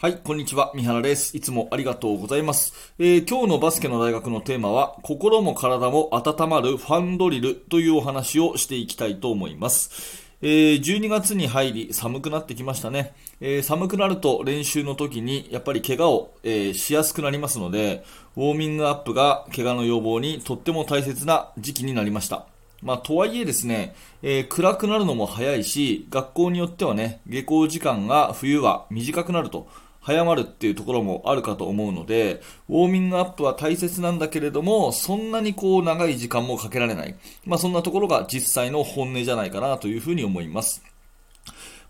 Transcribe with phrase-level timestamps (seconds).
[0.00, 0.70] はい、こんにちは。
[0.76, 1.36] 三原です。
[1.36, 2.92] いつもありがとうございます。
[3.00, 10.28] えー、今日のバスケの大学のテーマは、心も体も温まるファンドリルというお話をしていきたいと思います。
[10.40, 13.12] え、12月に入り寒くなってきましたね。
[13.40, 18.04] え、寒くなると練習の時にやっぱり怪我を、え、しやすくなりますので、
[18.36, 22.46] ウォーミングアップが怪我の予防にとっても大切な時期になりました。
[22.82, 29.66] まあ、とはいえですね、え、暗くなるのも早いし、学校によってはね、下校時間が冬は短くなると。
[30.00, 37.14] 早まるっていうところもあるかと思うので、ウォーミングアップは大切なんだけれども、そんなにこう長い時間もかけられない。
[37.44, 40.82] まあそんなところが実際の本音じゃないかなというふうに思います。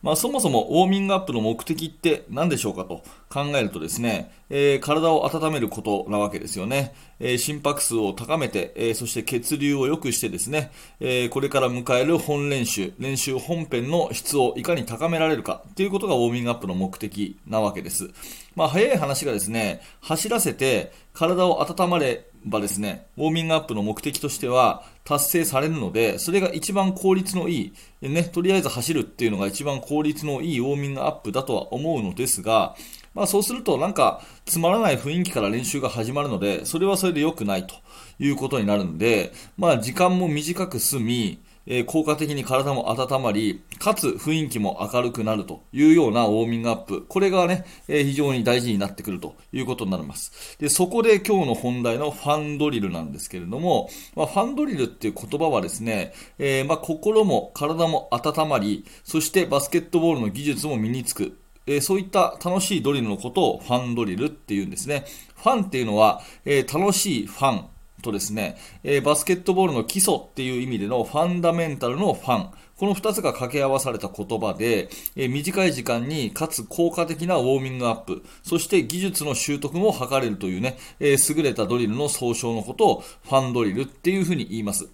[0.02, 6.94] まあ、そもそもウォーミングアップの目的って何でしょうかと考えるとですね、えー、体を温めることなわけですよね。
[7.20, 10.70] えー、心拍数を高めて、えー、そして血流を良くしてですね、
[11.00, 18.10] えこれから迎える本練習、練習本編の質をいかに高められるかっていうことがウォーミングアップの目的なわけです。
[18.54, 32.76] まあ、早い話がですね、走らせて体を温まればですね、ウォーミングアップの目的としては達成されるので、それが一番効率のいい、ね、とりあえず走るっていうのが一番効率のいいウォーミングアップだとは思うのですが、
[33.14, 37.74] まあそうするとなんかつまらない雰囲気から練習が始まるので、それはそれで良くないと
[38.18, 41.38] いうことになるので、まあ時間も短く済み、
[41.70, 47.04] えー、効果的に体も温まり、かつ雰囲気も明るくなるというようなウォーミングアップ。
[47.06, 50.56] これがね、えー、非常に大事になってくるということになります。
[50.58, 61.38] で、そこで今日の本題のファンドリルなんですけれども、まあ、ファンドリルっていう言葉はですね、えー、まあ、心も体も温まり、そしてバスケットボールの技術も身につく。
[61.70, 65.04] えそういった楽しいドリルのことをファンドリルっていうんですね。
[65.36, 67.66] ファンっていうのは、え楽しいファン、
[68.02, 72.50] とですね、えー、バスケットボールの基礎っていう意味でのファンダメンタルのファン。
[72.78, 84.88] この二つが掛け合わされた言葉で、えー、短い時間にかつ効果的なウォーミングアップ、そして技術の習得も図れるというね、えー、優れたドリルの総称のことをファンドリルっていうふうに言います。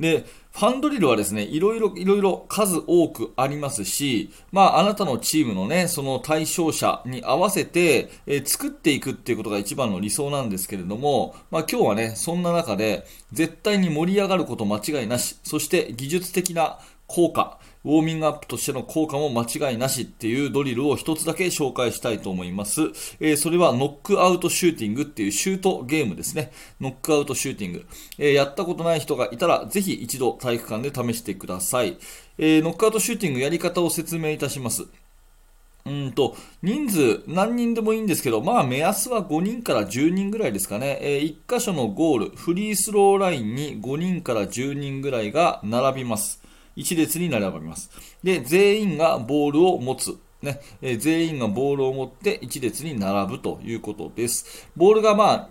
[0.00, 22.82] で、ファンドリルはですね、いろいろ、いろいろ数多くありますし、まあ、あなたのチームのね、その対象者に合わせて、えー、作っていくっていうことが一番の理想なんですけれども、まあ、今日はね、そんな中で、絶対に盛り上がること間違いなし、そして技術的な効果、ウォーミングアップとしての効果も間違いなしっていうドリルを一つだけ紹介したいと思います。
[23.20, 26.52] えー、それはノックアウトシューティングっていうシュートゲームですね。
[26.80, 27.86] ノックアウトシューティング。
[28.18, 31.96] えー、やったことない人がいたらぜひ一度体育館で試してください。
[32.36, 34.86] えー、ノックアウトシューティングやり方を説明いたします。
[35.86, 40.98] うんと、人数、何人でもいいんですけど、まあ目安は5人から10人ぐらいですかね。
[41.00, 46.39] えー、1箇所のゴール、フリースローラインに5人から10人ぐらいが並びます。
[46.80, 47.90] 一列に並びます。
[48.24, 50.18] で、全員がボールを持つ。
[50.42, 54.66] ね、えー、全員がボールを持って一列に並ぶということです。
[54.74, 55.48] ボールがまあ、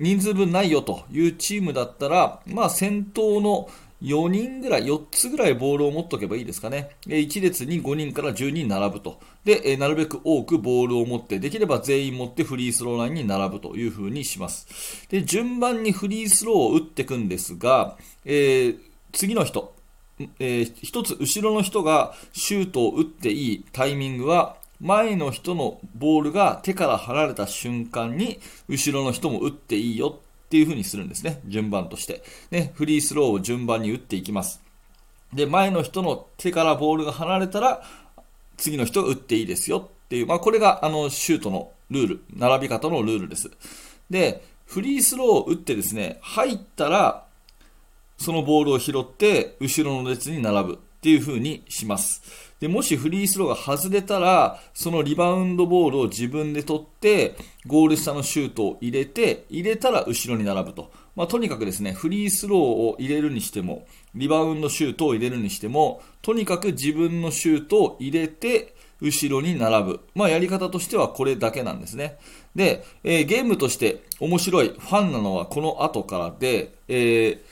[0.00, 3.68] 人数分ないよというチームだったら、まあ先頭の
[4.02, 6.96] 4人ぐらい、4つぐらいボールを持っとけばいいですかね。
[7.06, 9.20] 1列に5人から10人並ぶと。
[9.44, 15.06] で、なるべく多くボールを持って、できれば全員持ってフリースローラインに並ぶという風にします。
[15.08, 18.78] で、順番にフリースローを打っていくんですが、えー、
[19.12, 19.72] 次の人、
[20.38, 31.40] えー、一つ後ろの人がシュートを打っていいタイミングは、前の人のボールが手から離れた瞬間に、後ろの人も打っていいよっていう風にするんですね。
[31.46, 32.22] 順番として。
[32.50, 34.62] ね、フリースローを順番に打っていきます。
[35.32, 37.82] で、前の人の手からボールが離れたら、
[38.56, 43.50] 次の人が打っていいですよっていう、まあ、これがあのシュートのルール、並び方のルールです。
[44.10, 47.24] で、フリースローを打ってですね、入ったら、
[48.22, 52.22] そのボールを拾って後ろの列に並ぶっていう風にします。
[52.60, 57.34] で、もしフリースローが外れたら、そのリバウンドボールを自分で取って、
[57.66, 60.92] ゴール下のシュートを入れて、入れたら後ろに並ぶと。
[61.16, 63.84] まあ、とにかくですね、フリースローを入れるにしても、
[64.14, 70.00] リバウンドシュートを入れるにしても、とにかく自分のシュートを入れて、後ろに並ぶ。
[70.14, 72.18] まあ、やり方としてはこれだけなんですね。
[72.54, 77.51] で、えー、ゲームとして面白いファンなのはこの後からで、えー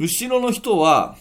[0.00, 1.16] 後ろの人は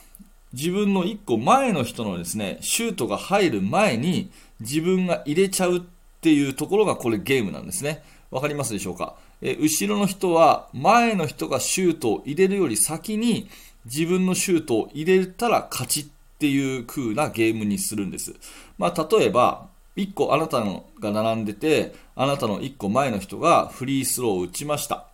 [0.54, 4.32] 自分の1個前の人のですね、シュートが入る前に
[4.62, 5.82] 自分が入れちゃうっ
[6.22, 8.02] ていうところがこれゲームなんですね。
[8.32, 9.16] わかりますでしょうか？
[9.42, 13.50] え後ろの人は前の人がシュートを入れるより先に
[13.86, 16.06] 自分のシュートを入れたら勝ちっ
[16.40, 18.34] ていう風なゲームにするんです。
[18.78, 19.68] まあ、例えば、
[19.98, 25.08] 1個あなたのが並んでて、あなたの1個前の人がフリースローを打ちました。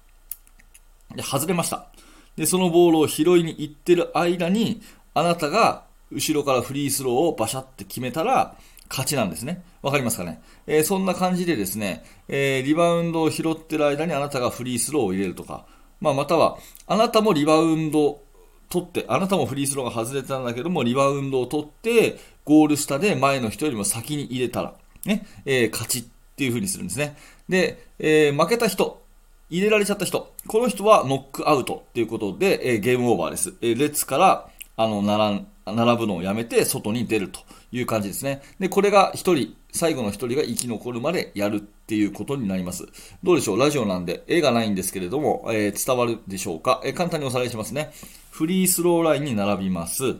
[1.15, 1.87] で、外れました。
[2.35, 4.81] で、そのボールを拾いに行ってる間に、
[5.13, 8.55] あなたが後ろからフリースローをバシャって決めたら、
[8.89, 9.63] 勝ちなんですね。
[9.81, 15.65] わかりますかね、えー、そんな感じでですね、えー、リバウンドを拾ってる間にあなたがフリースローを入れるとか、
[16.01, 18.21] まあ、または、あなたもリバウンド
[18.69, 24.73] 取って、あなたもフリースローが外れたんだけども、リバウンドを取って、ゴール下で前の人よりも先に入れたら、
[25.05, 26.03] ね、えー、勝ちっ
[26.35, 27.17] ていう風にするんですね。
[27.47, 29.04] で、え、負けた人、
[29.49, 33.53] 入れられちゃった人、この人はノックアウトっていうことで、えー、ゲームオーバーです。
[33.61, 37.39] えー、列から、あの、並並ぶのをやめて外に出ると
[37.71, 38.41] いう感じですね。
[38.59, 42.85] で、これが1人、最後の1人が生き残るまでやるっていうことになります。
[43.23, 43.59] どうでしょう？
[43.59, 47.91] ラジオなんで絵がないんですけれども、えー、伝わるでしょうか、えー、簡単におさらいしますね。
[48.29, 50.17] フリースローラインに並びます。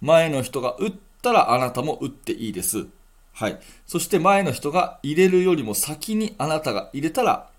[0.00, 0.92] 前の人が打っ
[1.22, 2.86] たらあなたも打っていいです。
[3.32, 3.58] はい。
[3.86, 7.50] そして前の人が入れるよりも先にあなたが入れたら、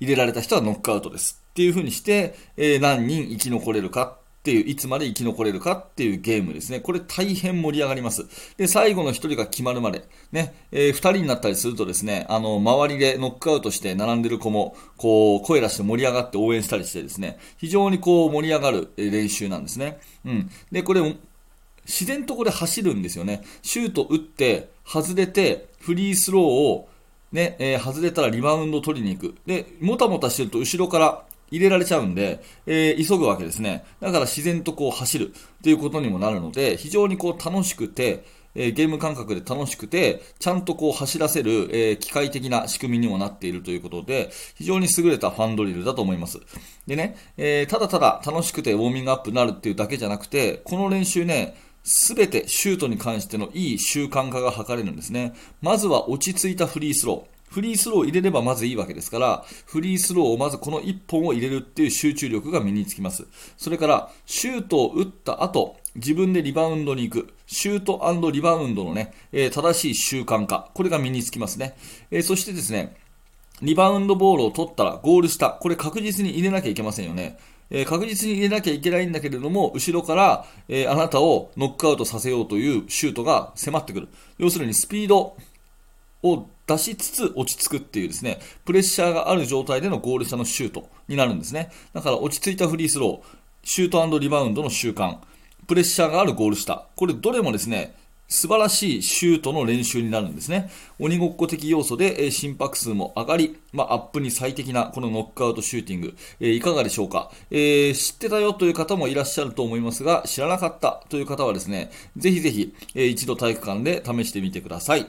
[0.00, 1.42] 入れられた人はノックアウトです。
[1.50, 6.80] っていう風にして、えー、何人生き残れるかっていう、いつまで生き残れるかっていうゲームですね。
[6.80, 8.26] これ大変盛り上がります。
[8.56, 19.98] で、最後の1人が決まるまで、ね、えー、2人になったりするとですね、あの、周りでノックアウトして並んでる子も、こう、声出して盛り上がって応援したりしてですね、非常にこう盛り上がる練習なんですね。
[20.24, 20.50] うん。
[20.70, 21.00] で、これ、
[21.86, 23.42] 自然とこれ走るんですよね。
[23.62, 26.88] シュート打って、外れて、フリースローを、
[27.32, 29.34] ね、えー、外れたらリバウンド取りに行く。
[29.46, 33.84] で、もたもたしてると後ろから入れられちゃうんで、えー、急ぐわけですね。
[34.00, 35.32] だから自然とこう走る
[35.62, 38.24] ということにもなるので、非常にこう楽しくて、
[38.56, 46.40] えー、ゲーム感覚で楽しくて、ちゃんとこう走らせる、えー、機械的な仕組みにもなっているということで、非常に優れたファンドリルだと思います。
[46.86, 51.54] でね、えー、ただただ楽しくてウォーミングアップになるっていうだけじゃなくて、この練習ね、
[51.86, 55.34] すべてシュートに関してのいい習慣化が図れるんですね。
[55.62, 57.36] まずは落ち着いたフリースロー。
[57.48, 63.28] フリースローを入れればまずいいわけですから、フリースローをまずこの1本を入れるっていう集中力が身につきます。
[63.56, 67.32] それから、シュートを打った後、自分でリバウンドに行く。
[67.46, 70.68] シュートリバウンドのね、えー、正しい習慣化。
[70.74, 71.76] これが身につきますね。
[72.10, 72.96] えー、そしてですね、
[73.62, 75.50] リバウンドボールを取ったらゴール下。
[75.50, 77.38] これ確実に入れなきゃいけませんよね。
[77.70, 84.08] えー、確実に入れなきゃいけないんだけれども、後ろから、えー、あなたをノックアウトさせようというシュートが迫ってくる。
[84.38, 85.36] 要するにスピード
[86.22, 91.70] を出しつつ落ち着くっていうですね、プレッシャーがある状態でのゴール下のシュートになるんですね。
[91.92, 95.18] だから落ち着いたフリースロー、シュートリバウンドの習慣、
[95.66, 97.94] プレッシャーがあるゴール下、これどれもですね、
[98.28, 100.70] 素晴らしいシュートの練習になるんですね。
[100.98, 115.06] 鬼ごっこ的要素で、心拍数も上がり、まあ、アップに最適なこのノックアウトシューティング、えー、いかがでしょうか、えー、知ってたよという方もいらっしゃると思いますが、知らなかったという方はですね、ぜひぜひ、えー、一度体育館で試してみてください。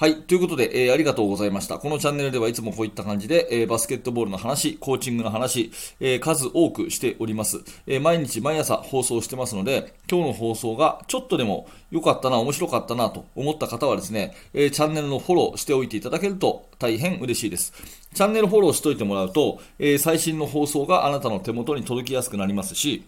[0.00, 0.22] はい。
[0.22, 1.78] ということで、えー、ありがとうございました。
[1.78, 17.72] このチャンネルではいつもこういった感じで、えー、バスケットボールの話、コーチングの話、えー、数多くしております、え毎日毎朝放送してますので、今日の放送がちょっとでも良かったな、面白かったなと思った方はですね、えチャンネルのフォローしておいていただけると大変嬉しいです。
[18.14, 23.02] チャンネルフォローしといてもらうと、え最新の放送があなたの手元に届きやすくなりますし、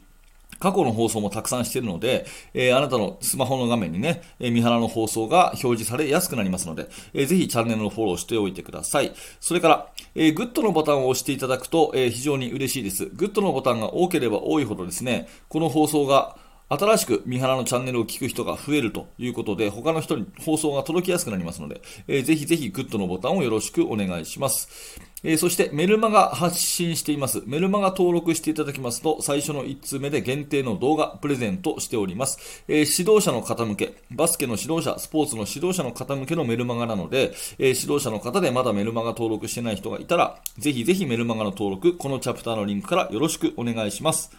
[0.60, 9.12] 過去の放送もたくさんしているので、えー、あなたのスマホの画面にね、えー、三原の放送が表示されやすくなりますので、えー、ぜひチャンネルのフォローしておいてください。
[9.40, 13.06] それから、えー、グッドのボタンを押していただくと、えー、非常に嬉しいです。
[13.06, 16.36] グッドのボタンが多ければ多いほどですね、この放送が
[16.70, 25.00] 新しく三原のチャンネルを聞く人が増えるということで、他の人に放送が届きやすくなりますので、えー、ぜひぜひグッドのボタンをよろしくお願いします。
[25.22, 27.42] えー、そしてメルマガ発信しています。
[27.46, 32.64] メルマガ登録していただきますと、最初の1通目で限定の動画プレゼントしております。
[32.68, 44.30] えー、指導者の方向け、バスケの指導者、スポーツの指導者の方向けのメルマガなので、えー、指導者の方でまだメルマガ登録してない人がいたら、ぜひぜひメルマガの登録、このチャプターのリンクからよろしくお願いします。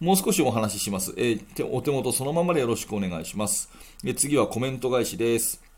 [0.00, 1.12] もう少しお話しします。
[1.18, 1.38] え、
[1.70, 3.68] お手元そのままでよろしくお願いします。
[4.04, 5.69] え、次はコメント返しです。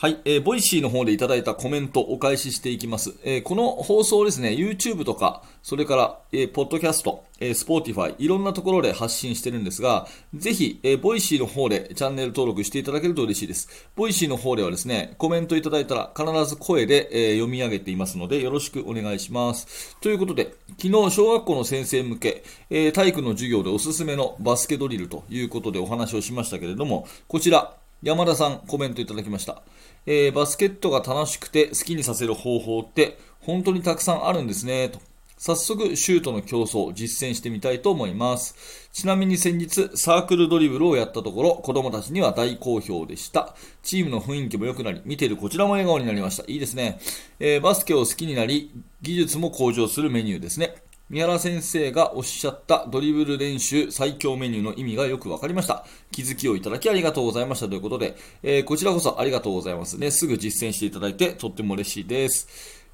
[0.00, 3.16] はい、えー、ボイシーの方でいただいたコメントお返ししていきます。
[3.22, 13.68] えー、この放送ですね、YouTube とか、それから、えー、ポッドキャスト、えー、Spotify、いろんなところで発信してるんですが、ぜひ、えー、ボイシーの方でチャンネル登録していただけると嬉しいです。
[13.94, 19.98] ボイシーの方ではですね、コメントいただいたら必ず声で、えー、読み上げていますので、よろしくお願いします。
[20.00, 29.62] ということで、昨日、小学校の先生向け、えー、体育の授業でおすすめのバスケドリルということでお話をしましたけれども、こちら、山田さんコメントいただきました。
[30.06, 35.00] えー、バスケットが楽しくて好きにさせる方法って本当にたくさんあるんですね、と。
[35.36, 38.90] 早速、シュートの競争、実践してみたいと思います。
[38.92, 43.54] ちなみに先日、サークルドリブルをやったところ、子供たちには大好評でした。
[43.82, 46.44] チームの雰囲気も良くなり、見ているこちらも笑顔になりました。
[46.46, 47.00] いいですね。
[47.38, 50.74] えー、バスケを好きになり、技術も向上するメニューですね。
[51.10, 55.84] 三原先生がおっしゃったドリブル練習最強メニューの意味がよくわかりました。
[56.12, 58.14] 気づきをいただきありがとうございましたということで、
[58.44, 60.12] えー、こちらこそありがとうございますね。
[60.12, 62.46] すぐ実践していただいてとっても嬉しいです。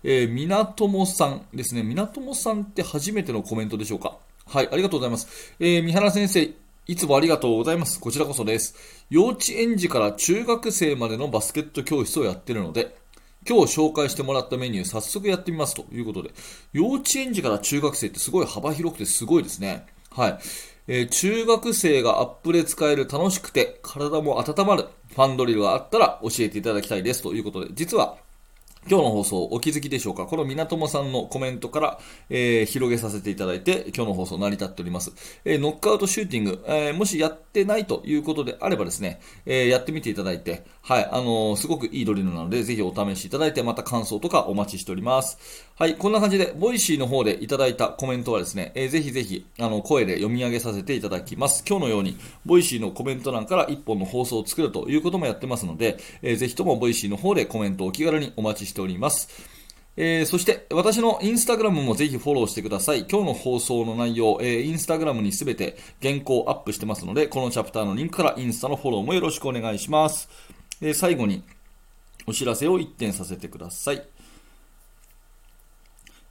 [0.03, 1.83] えー、みなともさんですね。
[1.83, 4.17] みなともさんって初めてのコメントでしょうか？
[4.47, 5.55] はい、ありがとうございます。
[5.61, 6.51] えー、三原先生、
[6.87, 8.01] いつもありがとうございます。
[8.01, 9.05] こちらこそです。
[9.11, 12.97] 幼稚園児から中学生までのバスケット教室をやってるので、
[13.49, 16.31] 今日紹介してもらったメニュー、早速やってみますということで、
[16.73, 19.87] 幼稚園児から中学生ってすごい幅広くてすごいですね。
[20.11, 20.38] はい。
[20.88, 24.85] えー、中学生がアップで使える楽しくて体も温まる
[25.15, 28.17] ファンドリルがあったら教えていただきたいですということで、実は
[28.88, 30.26] 今日の放送お気づきでしょうか？
[30.26, 31.99] この港もさんのコメントから、
[32.31, 35.12] えー、広げさせていただいて、今日の放送成り立っております。
[35.45, 45.66] えー、ノックアウトシューティング、えー、もしやってないということであればですね、えやってみていただいて、はい、あのすごくいいドリルなので、ぜひお試しいただいて、また感想とかお待ちしております。
[45.75, 51.64] はい、こんな感じで、 Voicyの方でいただいたコメントはですね、えぜひぜひ、あの、声で読み上げさせていただきます。
[51.69, 59.28] 今日のように、 Voicyのコメント欄から1本の放送を作るということもやってますので、えー、ぜひとも Voicyの方でコメントをお気軽にお待ちしてております。
[59.99, 63.06] えー、そして、私のインスタグラムもぜひフォローしてください。
[63.11, 70.28] 今日の放送の内容、えー、インスタグラムにすべて原稿アップしてますので、このチャプターのリンクからインスタのフォローもよろしくお願いします。
[70.83, 71.42] えー、最後に、
[72.26, 74.02] お知らせを1点させてください。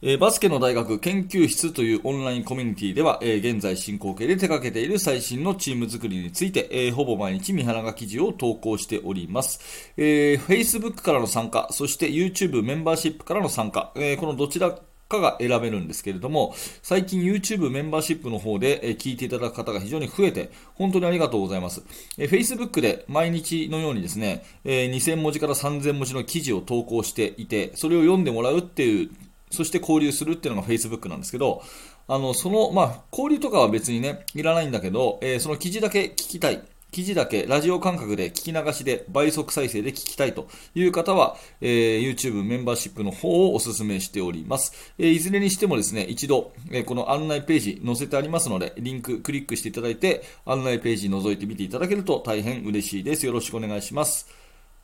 [0.07, 9.91] えバスケの大学研究室というオンラインコミュニティでは、え現在進行形で手掛けている最新のチーム作りについて、えほぼ毎日三原が記事を投稿しております。
[9.97, 14.77] えー、Facebook からの参加、そして YouTube メンバーシップからの参加、えこのどちら
[15.09, 21.81] かが選べるんですけれども、最近 YouTube メンバーシップの方で聞いていただく方が非常に増えて、本当にありがとうございます。
[22.19, 29.09] Facebook で毎日のようにですね、2000文字から3000文字の記事を投稿していて、それを読んでもらうっていう
[29.55, 31.63] そして交流するっていうのが Facebook なんですけど、
[32.07, 36.62] あの、その、まあ、交流とかは別にね、いらないんだけど、えー、その記事だけ聞きたい。
[36.95, 44.93] 記事だけラジオ感覚で聞き流しで倍速再生で聞きたいという方は、えー、YouTube メンバーシップの方をお勧めしております。
[44.97, 53.25] えー、いずれにしてもですね、一度、えー、この案内ページ載せてありますので、リンククリックしていただいて、案内ページ覗いてみていただけると大変嬉しいです。
[53.25, 54.29] よろしくお願いします。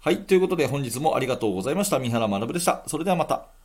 [0.01, 1.97] はい、ということで本日もありがとうございました。
[1.99, 2.83] 三原学でした。
[2.87, 3.60] それではまた。